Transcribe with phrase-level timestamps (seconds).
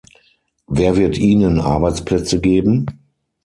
[0.65, 2.87] Wer wird ihnen Arbeitsplätze geben?